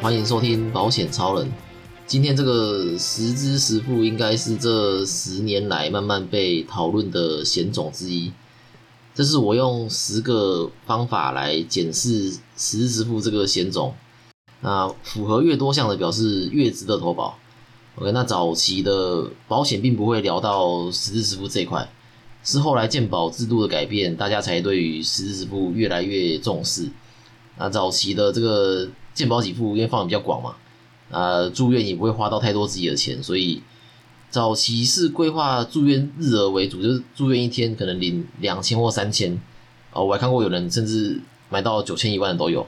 [0.00, 1.52] 欢迎收听保险超人。
[2.06, 8.32] 今天这个十之十付应该是这十年来慢慢被讨论的险种之一。
[9.14, 13.94] 这是我用十个方法来检视十之十付这个险种。
[14.62, 17.38] 那符合越多项的，表示越值得投保。
[17.96, 21.86] OK，那早期的保险并不会聊到十之十付这一块，
[22.42, 26.88] 是后来健保制度的改变，大家才对于十之十付越来越重视。
[27.58, 30.54] 那早期的这个健保给付因为范围比较广嘛，
[31.10, 33.62] 呃，住院也不会花到太多自己的钱，所以
[34.30, 39.40] 早期是规划住院日额为主，就是住院一天可能领两千或三千，
[39.92, 42.66] 哦，我还看过有人甚至买到九千一万的都有。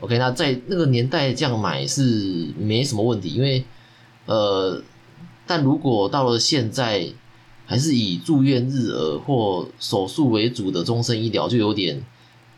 [0.00, 3.62] OK，那在那个年代这样买是没什么问题，因为
[4.26, 4.82] 呃，
[5.46, 7.06] 但如果到了现在
[7.66, 12.02] 还是以住院日额或手术为主的终身医疗，就有点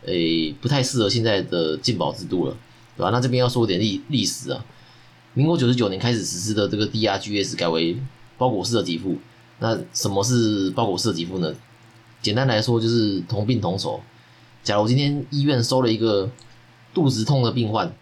[0.07, 2.57] 诶不太适合现在的健保制度了。
[2.97, 3.11] 对吧？
[3.11, 4.65] 那这边要说点历历史啊。
[5.35, 7.97] 民国九十九年开始实施的这个 DRGs 改为
[8.37, 9.17] 包裹式的给付。
[9.61, 11.55] 那什么是包裹式的给付呢？
[12.21, 14.01] 简单来说就是同病同酬。
[14.63, 16.31] 假如今天医院收了一个
[16.93, 17.93] 肚子痛的病患，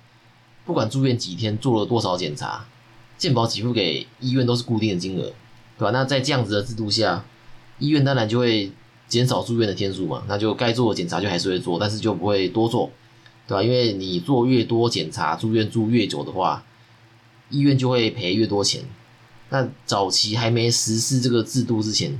[0.67, 2.67] 不管住院几天，做了多少检查，
[3.17, 5.33] 健保给付给医院都是固定的金额，
[5.79, 5.91] 对吧？
[5.91, 7.25] 那在这样子的制度下，
[7.79, 8.73] 医院当然就会
[9.07, 10.23] 减少住院的天数嘛。
[10.27, 12.91] 那就该做的检查就还是会做，但是就不会多做。
[13.51, 13.62] 对吧？
[13.65, 16.65] 因为你做越多检查，住院住越久的话，
[17.48, 18.84] 医院就会赔越多钱。
[19.48, 22.17] 那早期还没实施这个制度之前，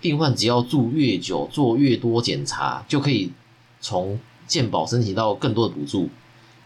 [0.00, 3.32] 病患只要住越久，做越多检查，就可以
[3.80, 4.16] 从
[4.46, 6.08] 健保申请到更多的补助，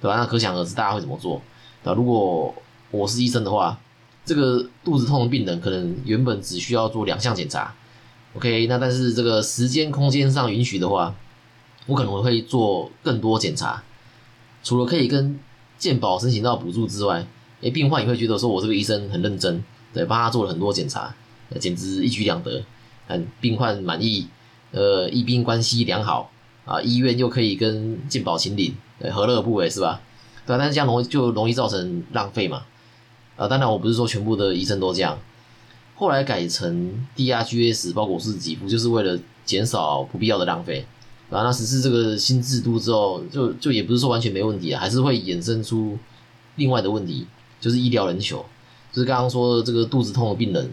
[0.03, 0.19] 对吧？
[0.19, 1.41] 那可想而知，大家会怎么做？
[1.83, 1.95] 对吧？
[1.97, 2.55] 如果
[2.91, 3.81] 我是医生的话，
[4.27, 7.75] 这个肚子痛的病人可能原本只需要做两项检查
[8.35, 8.67] ，OK？
[8.67, 11.15] 那但是这个时间空间上允许的话。
[11.89, 13.83] 我可能会做更多检查，
[14.63, 15.41] 除了可以跟
[15.79, 17.27] 健保申请到补助之外，
[17.63, 21.15] 诶，病患也会觉得说我这个医生很认真，对，帮他做了很多检查，
[21.59, 22.63] 简直一举两得，
[23.07, 24.29] 嗯，病患满意，
[24.73, 26.31] 呃，医病关系良好
[26.67, 28.75] 啊，医院又可以跟健保请领，
[29.11, 30.03] 何乐不为是吧？
[30.47, 32.65] 对但是这样容易就容易造成浪费嘛，
[33.37, 35.19] 啊，当然我不是说全部的医生都这样，
[35.95, 40.85] 后来改成 DRGs 包裹式给付，就是为了减少不必要的浪费。
[41.31, 45.99] 然后那实施这个新制度之后，就就也不是说完全没问题啊，还是会衍生出
[46.57, 47.27] 另外的问题，
[47.61, 48.45] 就是医疗人球，
[48.93, 50.71] 就是刚刚说的这个肚子痛的病人，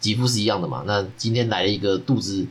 [0.00, 0.84] 给付是一样的嘛。
[0.86, 2.46] 那今天来了一个肚子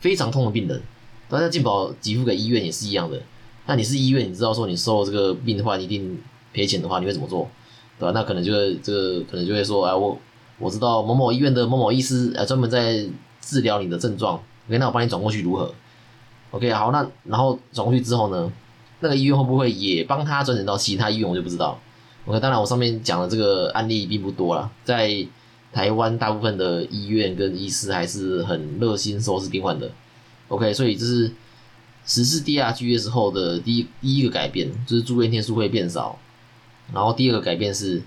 [0.00, 0.82] 非常痛的病人，
[1.28, 3.20] 大家进保给付给医院也是一样的。
[3.66, 6.18] 那你是医院，你知道说你收这个病患一定
[6.52, 7.48] 赔钱的话，你会怎么做？
[7.98, 8.12] 对吧？
[8.12, 10.18] 那可能就会这个可能就会说，哎，我
[10.58, 13.06] 我知道某某医院的某某医师，呃，专门在
[13.40, 15.74] 治疗你的症状，OK，那我帮你转过去如何
[16.50, 18.52] ？OK，好，那然后转过去之后呢，
[19.00, 21.28] 那个医院会不会也帮他转诊到其他医院？
[21.28, 21.78] 我就不知道。
[22.26, 25.26] OK，当然我上面讲的这个案例并不多啦，在
[25.72, 29.90] 台湾大部分的医院跟医师还是很热心收治病患的。
[30.48, 31.30] OK，所以这是
[32.06, 36.18] 实施 DRG 后的第一第一个改变，就是住院天数会变少。
[36.92, 38.02] 然后第二个改变是，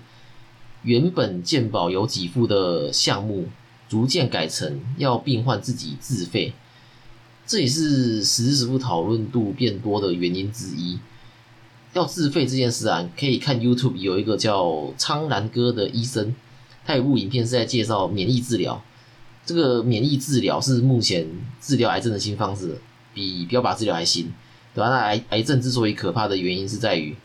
[0.82, 3.46] 原本健保有给付的项目，
[3.88, 6.52] 逐渐改成要病患自己自费。
[7.50, 11.00] 这也是实时不讨论度变多的原因之一。
[11.94, 16.32] 要自费这件事啊，可以看 YouTube 有一个叫苍兰哥的医生，
[16.86, 18.80] 他有部影片是在介绍免疫治疗。
[19.44, 21.26] 这个免疫治疗是目前
[21.60, 22.80] 治疗癌症的新方式，
[23.12, 24.32] 比标靶治疗还新，
[24.72, 24.88] 对吧？
[24.88, 27.16] 那癌癌症之所以可怕的原因是在于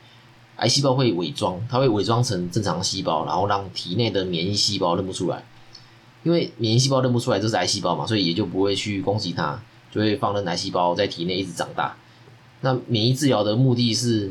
[0.55, 5.43] 癌细胞会伪装，它会伪装成正常细胞，然后让体内的免疫细胞认不出来。
[6.23, 9.61] 因为免疫细胞认不出来这是癌细胞嘛，所以也就不会去攻击它。
[9.95, 11.95] 就会放任癌细胞在体内一直长大。
[12.59, 14.29] 那免疫治疗的目的是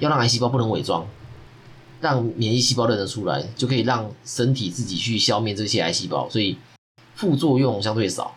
[0.00, 1.06] 要让癌细胞不能伪装，
[2.00, 6.56] 让免疫细胞认得出来，就可以让身体自己去消灭这些癌细胞，所以
[7.14, 8.34] 副作用相对少。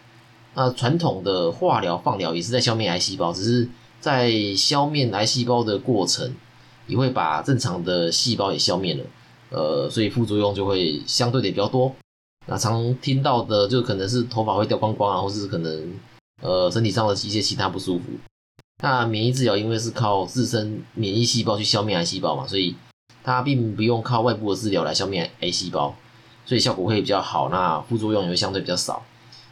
[0.53, 3.67] 那传统的化疗、放疗也是在消灭癌细胞，只是
[3.99, 6.31] 在消灭癌细胞的过程，
[6.85, 9.03] 也会把正常的细胞也消灭了。
[9.49, 11.95] 呃，所以副作用就会相对的比较多。
[12.47, 15.93] 那常听到的就可能是头发会掉光光啊，或是可能。
[16.41, 18.05] 呃，身体上的一些其他不舒服。
[18.83, 22.75] 那免疫治疗因为是靠自身免疫细胞去消灭癌细胞嘛，所以
[23.23, 25.95] 它并不用靠外部的治疗来消灭癌细胞，
[26.45, 27.49] 所以效果会比较好。
[27.49, 29.03] 那副作用也会相对比较少。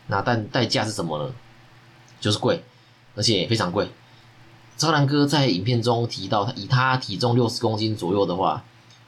[0.07, 1.33] 那但代价是什么呢？
[2.21, 2.63] 就是贵，
[3.15, 3.89] 而且非常贵。
[4.77, 8.63] 超南哥在影片中提到，他以他体重六十公斤左右的话，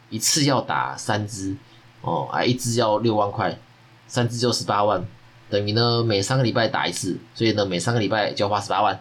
[0.10, 1.56] 一次要打三支
[2.02, 3.60] 哦，啊，一支要六万块，
[4.08, 5.06] 三支就十八万。
[5.50, 8.96] 等于呢，每三个礼拜打一次，所以呢，每三个礼拜就要花十八万，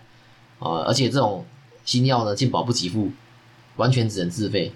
[0.59, 1.45] 啊，而且这种
[1.85, 3.11] 新药呢，进保不给付，
[3.77, 4.73] 完全只能自费。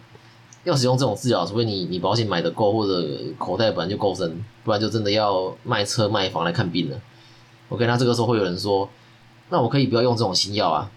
[0.64, 7.00] 要使用这种治疗，除非你你保险买的够，或者口袋本来就够深，不然就真的要卖车卖房来看病了。
[7.70, 8.86] OK，那这个时候会有人说，
[9.48, 10.90] 那我可以不要用这种新药啊？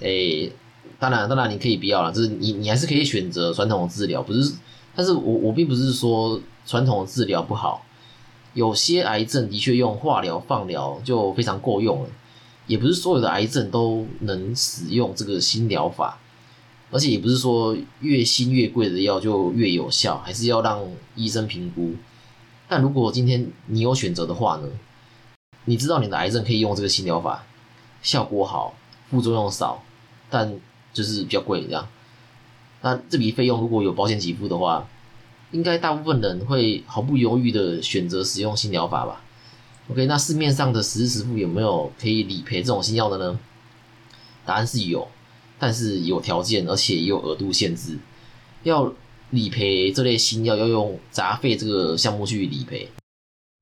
[0.00, 0.50] 诶，
[0.98, 4.54] 当然当然你可以不要了，就是你你还是可以选择传统治疗，不是？
[4.96, 7.84] 但是我我并不是说传统治疗不好，
[8.54, 12.08] 有些癌症的确用化疗放疗就非常够用了，
[12.66, 16.18] 也不是所有的癌症都能使用这个新疗法。
[16.90, 20.78] 而且也不是说越新越贵的药就越有效，还是要让
[21.14, 21.94] 医生评估。
[22.68, 24.68] 但如果今天你有选择的话呢？
[25.64, 27.46] 你知道你的癌症可以用这个新疗法，
[28.02, 28.74] 效果好，
[29.10, 29.82] 副作用少，
[30.28, 30.54] 但
[30.92, 31.88] 就是比较贵这样。
[32.82, 34.86] 那这笔费用如果有保险给付的话，
[35.52, 39.22] 应该大部分人会毫不犹豫的选择使用新疗法吧
[39.90, 43.38] ？OK，那市面上的实时付有没有可以理赔这种新药的呢？
[44.44, 45.08] 答案是有。
[45.58, 47.96] 但是有条件，而且也有额度限制。
[48.64, 48.92] 要
[49.30, 52.88] 理赔这类新药，要用杂费这个项目去理赔。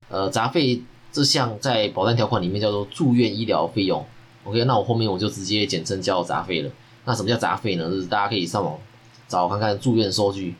[0.09, 4.03] 呃，杂费这项在保单条款里面叫做住院医疗费用。
[4.45, 6.71] OK，那我后面我就直接简称叫杂费了。
[7.05, 7.87] 那什么叫杂费呢？
[7.87, 8.79] 就是大家可以上网
[9.27, 10.55] 找看看住院收据，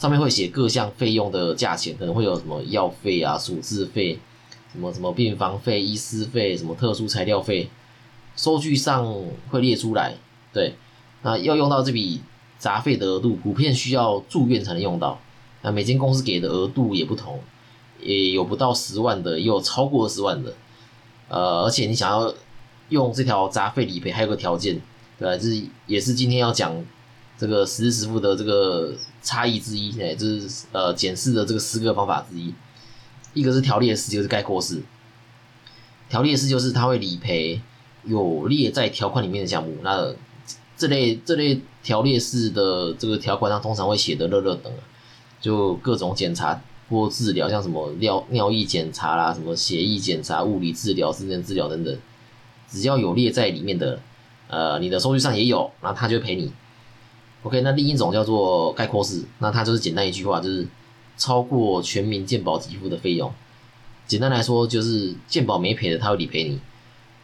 [0.00, 4.18] 上面会写各项费用的价钱，可能会有什么药费啊、处置费、
[4.72, 7.68] 什么什么病房费、医师费、什么特殊材料费，
[8.34, 9.06] 收据上
[9.50, 10.14] 会列出来。
[10.54, 10.74] 对，
[11.20, 12.22] 那要用到这笔
[12.56, 15.20] 杂费的额度，普遍需要住院才能用到。
[15.60, 17.38] 那每间公司给的额度也不同，
[18.00, 20.54] 也有不到十万的，也有超过二十万的。
[21.28, 22.32] 呃，而且你想要
[22.88, 24.80] 用这条杂费理赔，还有个条件，
[25.18, 25.36] 对吧？
[25.36, 26.74] 这是也是今天要讲
[27.40, 28.92] 这个实时付的这个
[29.22, 32.52] 差异之一，哎，就是呃检视的这个四个方法之一。
[33.32, 34.82] 一个是条列式，就是概括式。
[36.10, 37.60] 条列式就是它会理赔
[38.04, 40.12] 有列在条款里面的项目，那。
[40.76, 44.72] 这类这类条列式的这个条款上，通常会写的热热等，
[45.38, 46.58] 就各种检查
[46.88, 51.94] 或治疗，像什么尿尿液检查啦，什么血液检查、物理治疗、智能治疗等等，
[52.66, 54.00] 只要有列在里面的，
[54.48, 56.50] 呃，你的收据上也有，那他就赔你。
[57.42, 60.66] OK，那另一种叫做概括式，那它就是简单一句话，就是
[61.16, 63.32] 超过全民健保给付的费用。
[64.06, 66.60] 简单来说，就是健保没赔的，他会理赔你。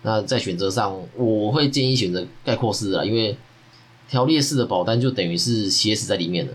[0.02, 3.36] 那在选择上，我会建议选择概括式啊，因为
[4.08, 6.54] 条列式的保单就等于是写死在里面的，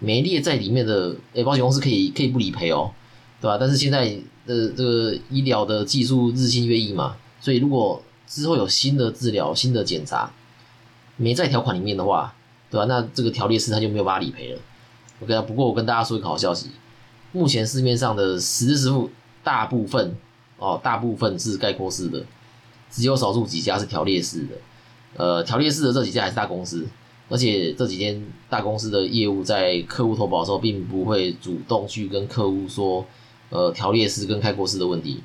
[0.00, 2.90] 没列在里面的，诶，保险公司可以可以不理赔哦，
[3.40, 3.56] 对吧？
[3.58, 4.04] 但是现在
[4.46, 10.30] 的这个医疗的技术日新月异嘛，所以如果之后有新的治疗、新的检查
[11.16, 12.34] 没在条款里面的话，
[12.70, 12.84] 对吧？
[12.86, 14.60] 那这个条列式他就没有办法理赔了。
[15.22, 16.70] OK 啊，不过我跟大家说一个好消息，
[17.32, 19.10] 目前市面上的实支付
[19.42, 20.16] 大部分
[20.58, 22.24] 哦，大部分是概括式的。
[22.90, 24.54] 只有少数几家是条列式的，
[25.16, 26.86] 呃，条列式的这几家还是大公司，
[27.28, 33.04] 而且这几天大公司的业务在客户投保的时候，并不会主动去跟客户说，
[33.50, 35.22] 呃，条列式跟开括式的问题，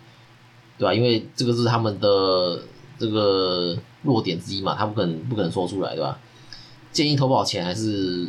[0.77, 0.93] 对吧？
[0.93, 2.61] 因为这个是他们的
[2.99, 6.19] 这个弱点之一嘛，他不可能不可能说出来，对吧？
[6.93, 8.25] 建议投保前还是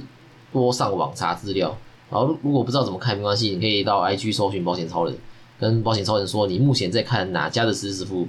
[0.53, 1.77] 多上网查资料，
[2.11, 5.17] 然后如果不知道怎么看没关系，你可以到 IG 搜寻保险超人，
[5.61, 8.27] 跟保险超人说你目前在看哪家的实时支付。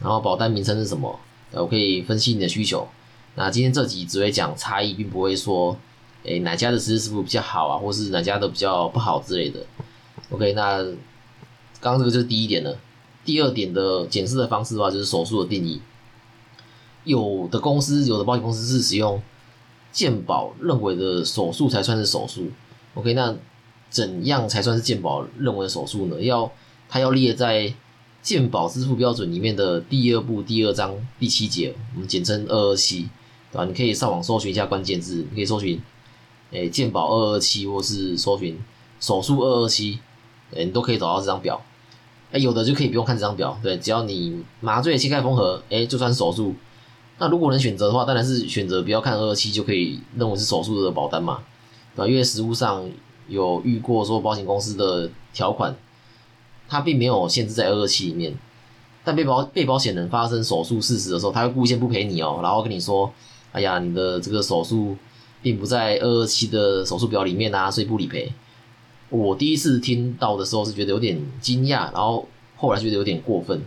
[0.00, 1.16] 然后保单名称是什么？
[1.52, 2.88] 我可以分析你的需求。
[3.36, 5.76] 那今天这集只会讲差异，并不会说，
[6.24, 9.60] 诶哪家的实时支付比较好啊，或是哪家的比较不好之类的。
[10.30, 10.82] OK，那
[11.80, 12.76] 刚刚这个就是第一点了。
[13.24, 15.80] 第二点的检视的方式的话，就是手术的定义。
[17.04, 19.22] 有的公司，有的保险公司是使用
[19.92, 22.50] 健保认为的手术才算是手术。
[22.94, 23.36] OK，那
[23.90, 26.20] 怎样才算是健保认为的手术呢？
[26.20, 26.50] 要
[26.88, 27.72] 它要列在。
[28.22, 33.08] 健保支付标准里面的第二部第二章第七节，我们简称二二七，
[33.50, 33.64] 对吧？
[33.64, 35.82] 你可以上网搜寻一下关键字，你可以搜寻，
[36.52, 38.56] 诶，健保二二七，或是搜寻
[39.00, 39.98] 手术二二七，
[40.52, 41.60] 诶，你都可以找到这张表。
[42.30, 46.54] 诶，有的就可以不用看这张表，对，只要你麻醉切开缝合，诶，就算手术。
[47.18, 51.42] 那如果能选择的话，当然是选择不要看二二七，就可以认为是手术的保单嘛，
[51.94, 52.08] 对吧？
[52.08, 52.84] 因为实务上
[53.28, 55.74] 有遇过说保险公司的条款。
[56.68, 58.32] 它并没有限制在二二七里面，
[59.04, 63.12] 但被保被保险人发生手术事实的时候，他会故意先不赔你哦，然后跟你说
[63.52, 64.96] ：“哎呀，你的这个手术
[65.42, 68.32] 并不在二二七的手术表里面啊，所以不理赔。”
[69.10, 72.26] 我第一次听到的时候是觉得有点惊讶，然后
[72.56, 73.60] 后来觉得有点过分，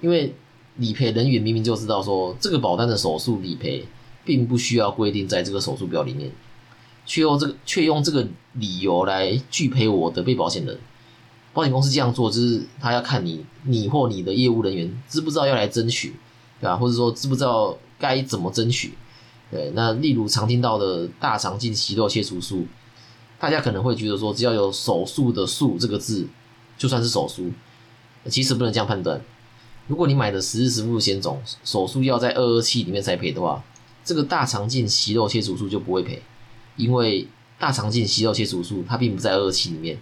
[0.00, 0.34] 因为
[0.76, 3.84] 理赔人员明明就知道说这个保单的手术理赔
[4.24, 6.30] 并不需要规定在这个手术表里面，
[7.06, 10.78] 却用这个却用这个理由来拒赔我的被保险人。
[11.52, 16.14] 保险公司这样做，就是他要看你，你或你的业务人员知不知道要来争取，
[16.60, 16.76] 对吧？
[16.76, 18.94] 或者说知不知道该怎么争取？
[19.52, 22.66] 对，那例如常听到的大肠镜息肉切除术，
[23.38, 26.26] 大家可能会觉得说，只要有手术的“术”这个字，
[26.76, 27.52] 就算是手术。
[28.28, 29.20] 其实不能这样判断。
[29.86, 33.62] 如果你买的十日十付险种，手术要在二二七里面才赔的话，
[34.02, 36.22] 这个大肠镜息肉切除术就不会赔，
[36.76, 39.98] 因为大肠镜息肉切除术它并不在二二七里面，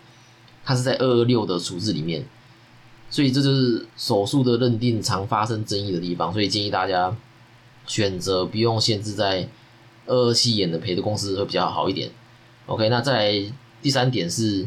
[0.64, 2.24] 它是在二二六的处置里面，
[3.10, 6.32] 所以这就是手术的认定常发生争议的地方。
[6.32, 7.16] 所以建议大家
[7.86, 9.48] 选择不用限制在
[10.06, 12.08] 二二七眼的赔的公司会比较好一点。
[12.66, 13.44] OK，那再
[13.82, 14.66] 第三点是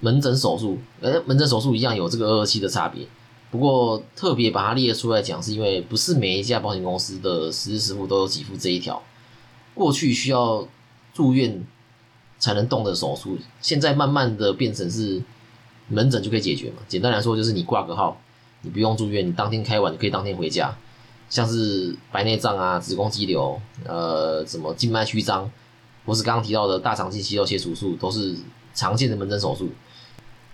[0.00, 3.06] 门诊手术，呃，门诊手术一样有这个二二七的差别。
[3.50, 9.02] 不过特别把它列出来讲，是因为不是每一家保险公司的实时支付都有给付这一条。
[9.74, 10.66] 过去需要
[11.12, 11.64] 住院
[12.38, 15.20] 才能动的手术，现在慢慢的变成是
[15.88, 16.76] 门诊就可以解决嘛。
[16.86, 18.20] 简单来说，就是你挂个号，
[18.62, 20.76] 你不用住院，你当天开完就可以当天回家。
[21.28, 25.50] 像是白内障啊、子宫肌瘤、呃，什么静脉曲张，
[26.04, 28.34] 或是刚刚提到的大肠镜息肉切除术，都是
[28.74, 29.68] 常见的门诊手术。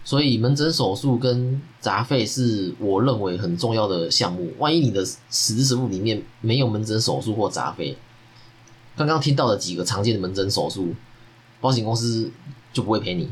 [0.06, 4.52] 所以门诊手术跟杂费是我认为很重要的项目。
[4.56, 7.96] 万一你的实质实付里面没有门诊手术或杂费，
[8.96, 10.94] 刚刚听到的几个常见的门诊手术，
[11.60, 12.30] 保险公司
[12.72, 13.28] 就不会赔你。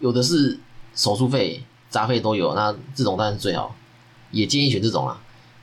[0.00, 0.58] 有的是
[0.96, 3.76] 手术费、杂费都有，那这种当然最好，
[4.32, 5.16] 也建议选这种啦。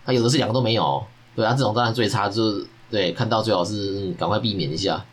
[0.06, 5.04] 那有的是两个都没有，对啊，这种当然最差，就是对看到最好是赶快避免一下。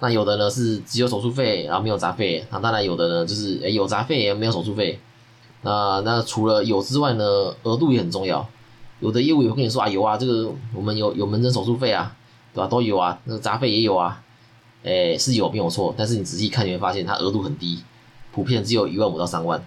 [0.00, 2.44] 那有的呢是只有手术费，然后没有杂费。
[2.50, 4.98] 那当然有的呢就是诶有杂费也没有手术费。
[5.62, 8.48] 那那除了有之外呢，额度也很重要。
[9.00, 12.16] 有的业务也会跟你说啊有啊，这个我们有有门诊手术费啊，
[12.54, 12.66] 对吧？
[12.66, 14.22] 都有啊，那个杂费也有啊。
[14.82, 15.94] 诶是有没有错？
[15.96, 17.80] 但是你仔细看你会发现它额度很低，
[18.32, 19.62] 普遍只有一万五到三万。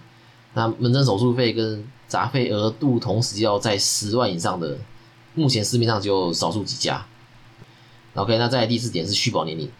[0.54, 4.76] 那门诊手术费跟杂费额度同时要在十万以上的，
[5.34, 7.06] 目前市面上只有少数几家。
[8.14, 9.70] OK，那在第四点是续保年龄。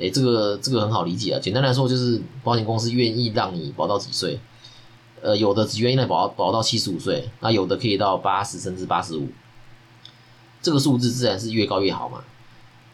[0.00, 1.38] 哎，这个这个很好理解啊。
[1.38, 4.40] 简单来说，就是保险公司愿意让你保到几岁，
[5.20, 9.28] 呃，有的只愿意让你保保到七十五岁，那有的可以到八十甚至八十五。
[10.62, 12.22] 这个数字自然是越高越好嘛。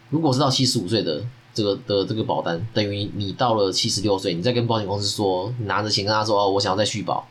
[0.09, 1.23] 如果是到七十五岁的
[1.53, 7.27] 这个的这个保单，等于你到了七十六岁，你再跟保险公司说，拿着钱跟他说哦，我想要再续保，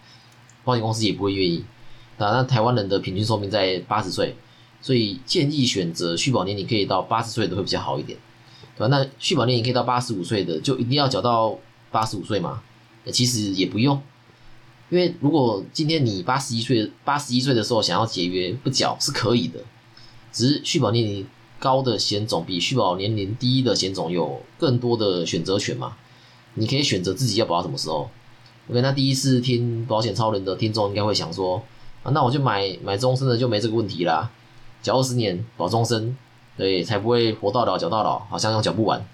[0.64, 1.64] 保险公司也不会愿意。
[2.18, 4.34] 啊，那台湾人的平均寿命在八十岁，
[4.80, 8.18] 所以建议选择续保年龄可以到八十岁的会比较好一点。
[8.76, 8.88] 对吧？
[8.88, 11.58] 那续保年龄可以到八十五岁的，就一定要缴到
[11.90, 12.62] 八十五岁吗？
[13.12, 14.02] 其实也不用，
[14.90, 19.60] 因为如果今天你八十一岁、八十一岁的时候想要解约不缴是可以的，
[20.32, 21.26] 只是续保年龄
[21.60, 25.96] 高的险种比续保年龄低的险种有更多的选择权嘛？
[26.54, 28.10] 你可以选择自己要保到什么时候。
[28.68, 31.62] OK，那第一次听保险超人的听众应该会想说
[32.02, 34.28] 啊，那我就买买终身的就没这个问题啦，
[34.82, 36.16] 缴二十年保终身。
[36.56, 39.06] 对，才不会活到老缴到老，好像又缴不完。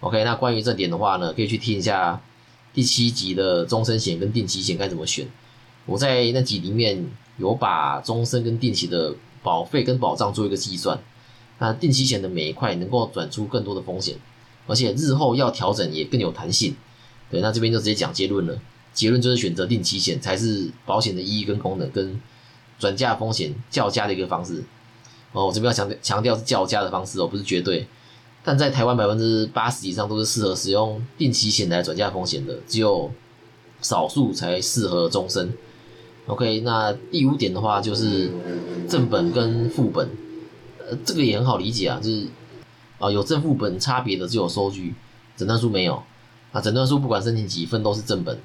[0.00, 2.20] OK，那关于这点的话呢，可以去听一下
[2.72, 5.26] 第七集的终身险跟定期险该怎么选。
[5.84, 7.04] 我在那集里面
[7.38, 10.98] 有把终身跟定期的保费跟保障做一个计算。
[11.58, 14.16] 那定期险的每一块能够转出更多的风险，
[14.66, 16.76] 而且日后要调整也更有弹性。
[17.30, 18.58] 对，那这边就直接讲结论了。
[18.92, 22.20] 结论就是选择定期险才是保险的意义跟功能跟
[22.78, 24.64] 转嫁风险较佳的一个方式。
[25.36, 27.86] 哦，我这边要强强调是较佳的方式哦，不是绝对。
[28.42, 33.10] 但在台湾百分之八十以上都是适合使用定期险来转嫁风险的，只有
[33.82, 35.52] 少数才适合终身。
[36.26, 38.30] OK，那第五点的话就是
[38.88, 40.08] 正本跟副本，
[40.78, 42.26] 呃，这个也很好理解啊，就是
[42.98, 44.94] 啊有正副本差别的只有收据，
[45.36, 46.02] 诊断书没有。
[46.52, 48.38] 啊，诊断书不管申请几份都是正本，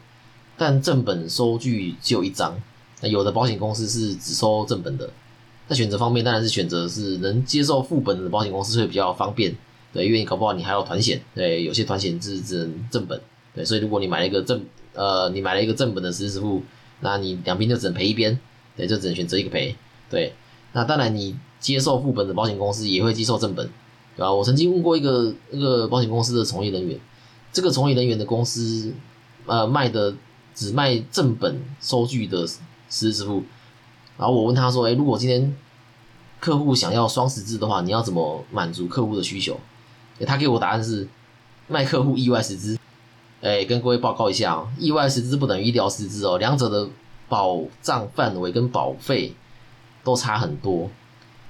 [0.58, 2.60] 但正本收据只有一张。
[3.02, 5.10] 那有的保险公司是只收正本的。
[5.72, 9.56] 在选择方面，当然是选择是能接受副本的保险公司会比较方便，
[9.94, 13.18] 对，因为你搞不好你还要团险，对，有些团险是只能正本，
[13.56, 14.62] 对，所以如果你买了一个正，
[14.94, 16.62] 呃，你买了一个正本的实时付，
[17.00, 18.38] 那你两边就只能赔一边，
[18.76, 19.74] 对，就只能选择一个赔，
[20.10, 20.34] 对，
[20.74, 23.66] 那当然你接受副本的保险公司也会接受正本，
[24.18, 24.34] 对吧？
[24.34, 27.00] 我曾经问过一个那个保险公司的从业人员，
[27.54, 28.92] 这个从业人员的公司，
[29.46, 30.14] 呃，卖的
[30.54, 32.60] 只卖正本收据的实
[32.90, 33.42] 时支付。
[34.22, 35.52] 然后我问他说：“哎，如果今天
[36.40, 39.60] 客户想要双十字的话，你要怎么满足客户的需求？”
[40.28, 41.08] 他给我答案是
[41.68, 42.78] 卖客户意外十支。
[43.42, 46.88] 哎，跟各位报告一下啊，意外十支不等于医疗十支哦，两者的
[47.28, 49.34] 保障范围跟保费
[50.04, 50.88] 都差很多。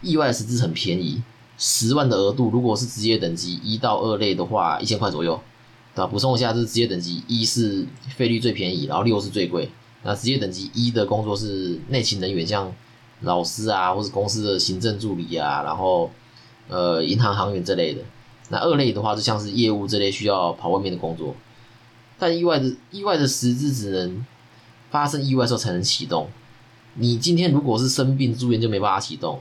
[0.02, 1.22] 意外十支很便宜，
[1.58, 5.38] 十万的额度，如果是职业等级一到二类的话，一千块左右。
[5.94, 6.08] 对吧？
[6.08, 7.86] 补充一下，这是职业等级一是
[8.16, 9.70] 费率最便宜，然后六是最贵。
[10.04, 12.74] 那职业等级一的工作是内勤人员，像
[13.22, 16.10] 老师啊，或是公司的行政助理啊，然后
[16.70, 18.02] 呃银行行员这类的。
[18.50, 21.36] 那二类的话，就像是业务这类需要跑外面的工作。
[22.18, 24.26] 但意外的意外的实质只能
[24.90, 26.28] 发生意外时候才能启动。
[26.96, 29.40] 你今天如果是生病住院就没办法启动，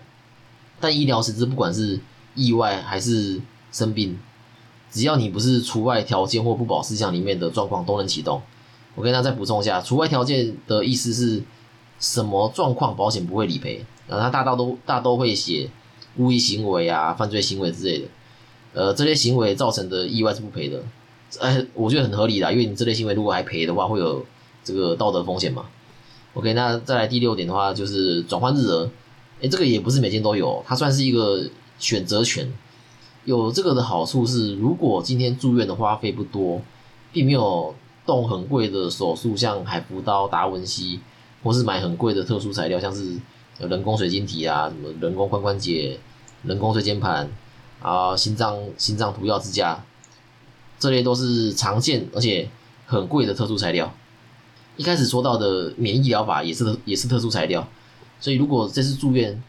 [0.79, 1.99] 但医疗实质不管是
[2.35, 3.40] 意外还是
[3.73, 4.19] 生病，
[4.90, 8.40] 只要你不是除外条件或不保事项里面的状况都能启动。
[9.00, 11.42] 我跟大家再补充一下，除外条件的意思是
[11.99, 13.83] 什么状况保险不会理赔？
[14.09, 15.71] 呃，它大多都大都会写
[16.19, 18.04] 故意行为啊、犯罪行为之类的，
[18.75, 20.83] 呃，这些行为造成的意外是不赔的。
[21.38, 24.23] 哎，我觉得很合理的，因为你这类行为如果还赔的话，会有
[24.62, 25.64] 这个道德风险嘛。
[26.35, 28.90] OK，那再来第六点的话，就是转换日额。
[29.40, 32.52] 哎，这个也不是每天都有，它算是一个选择权。
[33.25, 36.61] 有这个的好处是，如果今天住院的花费不多，
[37.12, 37.75] 并没有
[38.07, 41.00] 动很贵的手术，像海服刀、达文西，
[41.42, 43.16] 或是买很贵的特殊材料，像是
[43.59, 45.99] 人工水晶体啊，什么人工髋关节、
[46.42, 47.30] 人工椎间盘
[47.83, 49.85] 啊、心脏心脏涂药支架，
[50.78, 52.49] 这类都是常见而且
[52.87, 53.92] 很贵的特殊材料。
[54.76, 57.69] 一开始说到的免疫疗法也是也是特殊材料，
[58.19, 59.42] 所以如果这次住院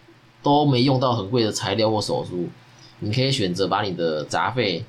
[0.43, 2.50] 都没用到很贵的材料或手术，
[3.00, 4.84] 你可以选择把你的杂费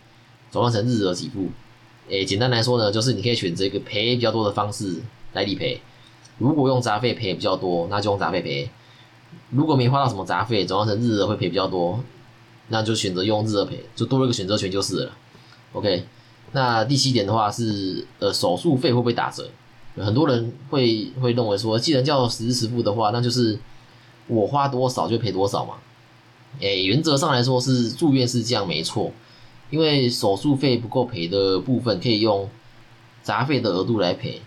[0.50, 1.48] 转换成日额给付。
[2.12, 5.00] 诶，简单来说呢，就是你可以选择一个赔比较多的方式
[5.32, 5.80] 来理赔。
[6.36, 8.68] 如果用杂费赔比较多，那就用杂费赔；
[9.48, 12.04] 如果没花到什么杂费，转换成日额会赔比较多，
[12.68, 15.12] 那就选择用日额赔，就多了一个选择权就是了。
[15.72, 16.04] OK，
[16.52, 19.48] 那第七点的话是呃手术费会不会打折？
[19.96, 23.58] 很多人会会认为说，既然叫实时付的话，那就是
[24.26, 25.76] 我花多少就赔多少嘛。
[26.60, 29.10] 诶，原则上来说是住院是这样没错，
[29.72, 32.46] 因为手术费不够赔的部分可以用
[33.22, 34.42] 杂费的额度来赔，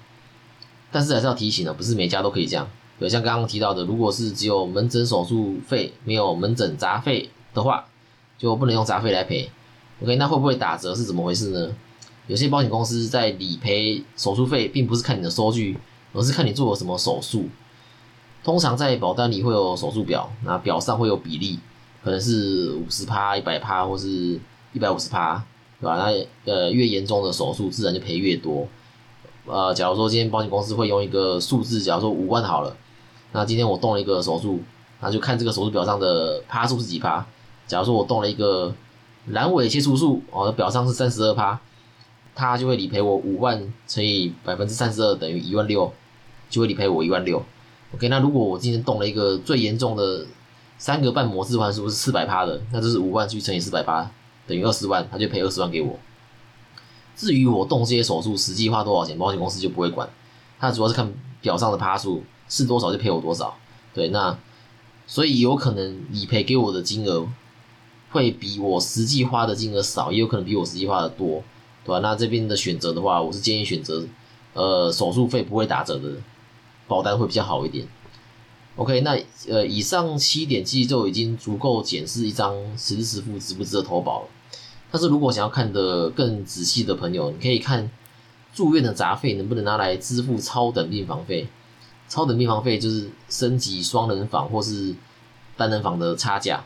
[0.91, 2.67] 但是还是要提醒的，不是每家都可以这样。
[3.00, 7.86] 比如，像刚刚提到的，如果是只有门诊手术费没有门诊杂费的话，
[8.38, 9.49] 就不能用杂费来赔。
[10.04, 11.73] OK，那会不会打折是怎么回事呢？
[12.28, 15.76] 有些保险公司在理赔手术费，并不是看你的收据，
[16.13, 17.49] 而是看你做了什么手术。
[18.43, 21.58] 通常在保单里会有手术表，那表上会有比例，
[22.04, 24.39] 可能是五十趴、一百趴，或是
[24.75, 25.43] 一百五十趴，
[25.81, 25.97] 对吧？
[25.97, 28.67] 那呃越严重的手术，自然就赔越多。
[29.47, 32.75] 呃，假如说今天保险公司会用一个数字，假如说五万好了，
[33.31, 34.59] 那今天我动了一个手术，
[34.99, 37.25] 那就看这个手术表上的趴数是几趴。
[37.65, 38.71] 假如说我动了一个
[39.31, 41.59] 阑尾切除术，哦，表上是三十二趴。
[42.38, 45.89] 他就会理赔我五万乘以百分之三十二等于一万六，
[46.49, 47.41] 就会理赔我一万六。
[47.93, 50.25] OK，那如果我今天动了一个最严重的
[50.77, 54.11] 三个半模置换术是四百趴的，那就是五万去乘以四百趴
[54.47, 55.99] 等于二十万，他就赔二十万给我。
[57.15, 60.10] 至于我动这些手术实际花多少钱，保险公司就不会管，
[60.60, 63.55] 他主要是看表上的趴数是多少就赔我多少。
[63.93, 64.38] 对，那
[65.08, 67.27] 所以有可能理赔给我的金额
[68.12, 71.43] 会比我实际花的金额少，也有可能比我实际花的多。
[71.84, 71.99] 对吧？
[71.99, 74.03] 那这边的选择的话，我是建议选择，
[74.53, 76.13] 呃，手术费不会打折的
[76.88, 77.88] 保单会比较好一点。
[78.75, 79.15] OK，那
[79.47, 84.27] 呃，以上七点其实就已经足够检视一张实支实付值不值得投保了。
[84.95, 87.91] 但是如果想要看的更仔细的朋友，你可以看
[88.53, 91.49] 住院的杂费能不能拿来支付超等病房费。
[92.08, 94.95] 超等病房费就是升级双人房或是
[95.58, 96.63] 单人房的差价。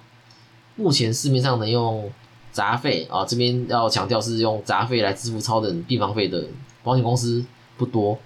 [0.76, 2.12] 目前市面上能用。
[2.52, 6.44] 杂费啊，这边要强调是用杂费来支付超等病房费的
[6.84, 7.46] 保险公司
[7.78, 8.18] 不多，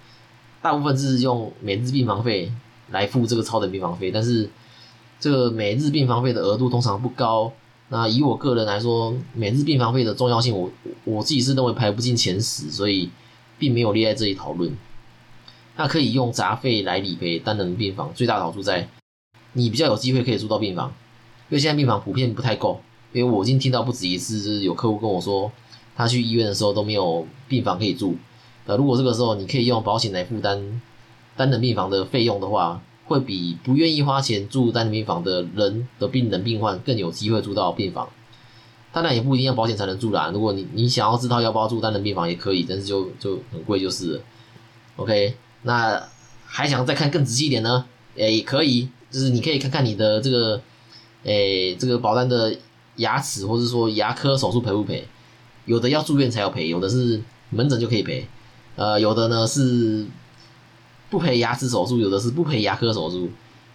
[0.62, 2.50] 大部分是用每日病房费
[2.90, 4.48] 来付这个超等病房费，但是
[5.20, 7.52] 这个每日病房费的额度通常不高。
[7.88, 10.70] 那以我个人来说，每日病房费的重要性，我
[11.04, 13.10] 我自己是认为排不进前十，所以
[13.58, 14.74] 并没有列在这里讨论。
[15.76, 18.88] 那可以用杂费来理赔单人病房，最大的好处在
[19.52, 20.88] 你比较有机会可以住到病房，
[21.50, 22.80] 因为现在病房普遍不太够。
[23.12, 25.52] 因为我已经听到不止一次，就是有客户跟我说，
[25.94, 28.16] 他去医院的时候都没有病房可以住。
[28.66, 30.80] 呃，如果这个时候你可以用保险来负担
[31.36, 38.08] 单人病房的费用的话，会比不愿意花钱住单人病房的人的病人病患更有机会住到病房。
[38.92, 44.20] 当然也不一定要保险才能住啦，如果你你想要知道要不要住单人病房也可以，但是就就很贵就是了。
[44.96, 46.02] OK，那
[46.46, 47.84] 还想再看更仔细一点呢？
[48.16, 50.60] 诶，可以，就是你可以看看你的这个，
[51.24, 52.56] 诶，这个保单的。
[52.98, 55.04] 牙齿或者说牙科手术赔不赔？
[55.64, 58.24] 有的要住院才要赔，有的是门诊就可以赔。
[58.76, 60.06] 呃，有的呢是
[61.14, 63.30] 不赔牙齿手术，有的是不赔牙科手术。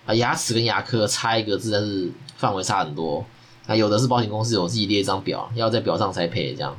[0.06, 3.25] 啊，牙齿跟牙科差一个字，但是范围差很多。
[3.65, 6.75] 那有的是保险公司有自己列一张表，要在表上才赔这样。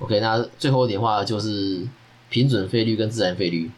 [0.00, 1.86] OK，那最后一点话就是
[2.28, 3.70] 平准费率跟自然费率。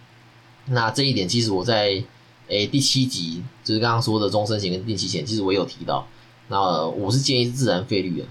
[0.66, 2.02] 那这一点其实我在
[2.48, 6.04] 诶第七集就是刚刚说的终身险跟定期险，其实我有提到。
[6.48, 8.26] 那我是建议自然费率的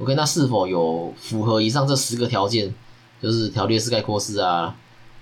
[0.00, 2.74] ，OK，那是否有符合以上这十个条件，
[3.22, 4.74] 就是条列式概括式啊，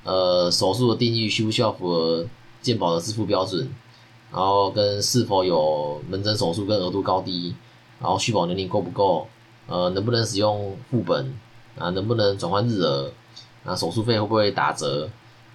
[0.02, 2.26] 呃，手术的定义需不需要符合
[2.62, 3.68] 健保的支付标准，
[4.32, 7.54] 然后跟是否有门诊手术跟额度高低，
[8.00, 9.28] 然后续保年龄够不够，
[9.66, 11.34] 呃，能不能使用副本
[11.78, 13.12] 啊，能不能转换日额，
[13.64, 15.08] 啊，手术费会不会打折，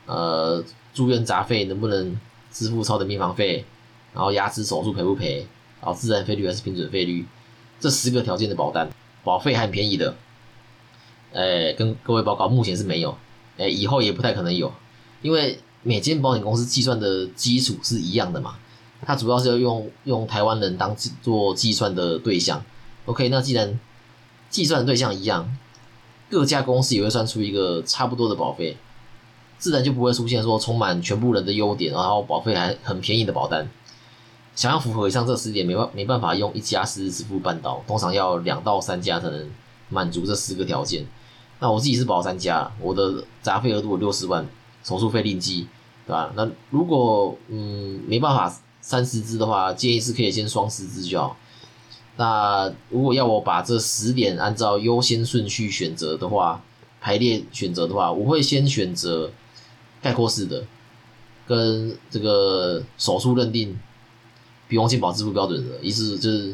[0.05, 2.15] 呃，住院杂费能不能
[2.51, 3.65] 支付超等病房费，
[4.13, 5.47] 然后牙齿手术赔不赔，
[5.81, 7.25] 然后自然费率还是平准费率，
[7.79, 8.89] 这十个条件的保单，
[9.23, 10.15] 保费还很便宜的，
[11.33, 13.17] 诶，跟各位报告，目前是没有。
[13.57, 14.71] 哎，以后也不太可能有，
[15.21, 18.55] 因为每间保险公司计算的基础是一样的嘛，
[19.05, 22.63] 它主要是要用用台湾人当做计算的对象。
[23.05, 23.79] OK，那既然
[24.49, 25.55] 计算的对象一样，
[26.29, 28.75] 各家公司也会算出一个差不多的保费，
[29.57, 33.69] 自然就不会出现说充满全部人的优点，然后保费还很便宜的保单。
[34.55, 39.51] 想要符合以上这十点，没办没办法用一家实时支付办到，通常要两到三家才能
[39.89, 41.05] 满足这四个条件。
[41.59, 44.45] 那我自己是保三家，我的杂费额度六十万，
[44.83, 45.67] 手术费另计，
[46.05, 46.31] 对吧？
[46.35, 51.37] 那如果嗯没办法三十支的话，建议是可以先双十支就好。
[52.17, 56.61] 那如果要我把这十点按照优先顺序选择的话，
[56.99, 59.31] 排列选择的话，我会先选择
[60.01, 60.65] 概括式的，
[61.47, 63.79] 跟这个手术认定
[64.67, 66.53] 不用健保支付标准的，意思就是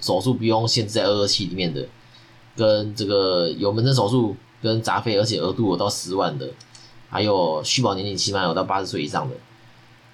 [0.00, 1.88] 手术不用限制在二二七里面的。
[2.56, 6.48] 跟这个有门诊手术跟杂费，而且额度有到十万的，
[7.10, 9.34] 还有续保年龄起码有到八十岁以上的，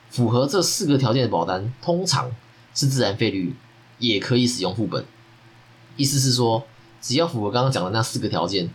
[0.08, 2.30] 符合这四个条件的保单，通常
[2.74, 3.54] 是自然费率，
[3.98, 5.04] 也可以使用副本。
[5.96, 6.64] 意思是说，
[7.00, 8.70] 只要符合刚刚讲的那四个条件，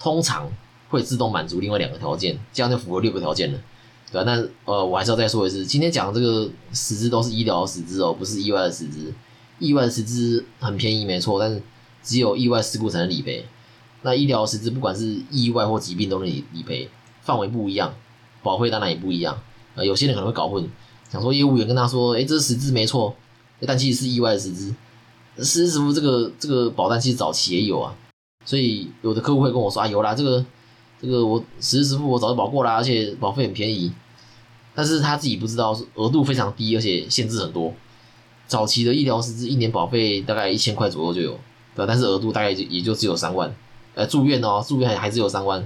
[0.00, 0.50] 通常
[0.88, 3.58] 会自动满足另外两个条件，这样就符合六个条件了，
[4.10, 4.32] 对吧？
[4.32, 9.12] 那呃，我还是要再说一次，今天讲的这个十支都是医疗的十支哦，不是意外的十支。
[9.58, 11.62] 意外的十支很便宜，没错，但是。
[12.04, 13.44] 只有意外事故才能理赔，
[14.02, 16.88] 那医疗实质不管是意外或疾病都能理理赔，
[17.22, 17.92] 范围不一样，
[18.42, 19.36] 保费当然也不一样。
[19.74, 20.68] 呃，有些人可能会搞混，
[21.10, 23.16] 想说业务员跟他说，哎，这实质没错，
[23.66, 24.74] 但其实是意外的实质。
[25.38, 27.92] 实质支付这个这个保单其实早期也有啊，
[28.44, 30.44] 所以有的客户会跟我说啊，有啦，这个
[31.00, 33.90] 这个我实质支付我早就保过啦，而且保费很便宜，
[34.74, 37.72] 但是他自己不知道额度非常低，而且限制很多。
[38.46, 41.38] 早期的医疗实质一年保费大概一千块左右就有。
[41.74, 43.54] 对，但是额度大概也就只有三万，
[43.94, 45.60] 呃，住院哦，住院还还只有三万，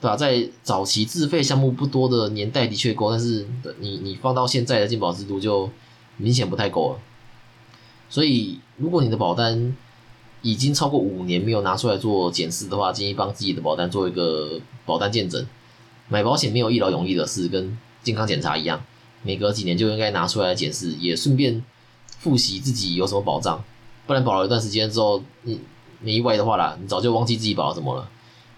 [0.00, 0.16] 对吧？
[0.16, 3.46] 在早期自费项目不多的年代的确够，但是
[3.80, 5.70] 你你放到现在的健保制度就
[6.18, 6.98] 明显不太够了。
[8.10, 9.74] 所以，如果你的保单
[10.42, 15.46] 已经超过五年没有拿出来做检视的话，建议帮自己的保单做一个保单鉴证。
[16.08, 18.84] 买保险没有一劳永逸的事，跟健康检查一样，
[19.22, 21.64] 每隔几年就应该拿出来检视，也顺便
[22.18, 23.64] 复习自己有什么保障。
[24.06, 25.60] 不然保了一段时间之后，你
[26.00, 28.08] 没意外的话啦，你早就忘记自己保了什么了，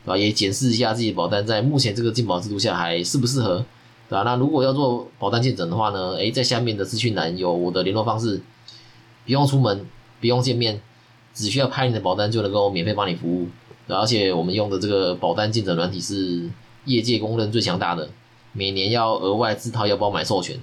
[0.04, 0.16] 对吧？
[0.16, 3.64] 也检视一下自己保单在目前这个进保制度下还适不适合，
[4.08, 4.22] 对吧？
[4.22, 6.14] 那如果要做保单鉴诊的话呢？
[6.14, 8.40] 诶，在下面的资讯栏有我的联络方式，
[9.26, 9.86] 不用出门，
[10.20, 10.80] 不用见面，
[11.34, 13.48] 只需要拍你的保单就能够免费帮你服务，
[13.88, 16.48] 而且我们用的这个保单鉴诊软体是
[16.86, 18.08] 业界公认最强大的，
[18.52, 20.58] 每年要额外自掏腰包买授权。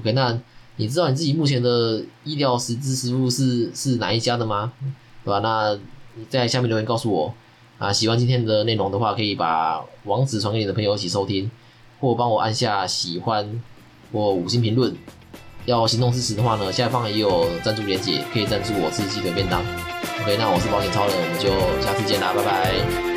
[0.00, 0.38] OK，那。
[0.76, 4.72] 你知道你自己目前的医疗实质实付是是哪一家的吗？
[5.24, 5.40] 对吧？
[5.40, 5.78] 那
[6.14, 7.34] 你在下面留言告诉我
[7.78, 7.92] 啊！
[7.92, 11.50] 喜欢今天的内容的话，可以把网址传给你的朋友一起收听，
[12.00, 13.62] 或帮我按下喜欢
[14.12, 14.94] 或五星评论。
[15.64, 19.60] 要行动支持的话呢，下方也有赞助链接，可以赞助我吃鸡腿便当。
[20.22, 21.48] OK，那我是保险超人，我们就
[21.84, 23.15] 下次见啦，拜拜。